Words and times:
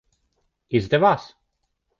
Izdevās? 0.79 1.29